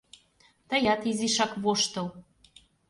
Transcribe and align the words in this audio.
Тыят 0.69 1.01
изишак 1.09 1.51
воштыл... 1.63 2.07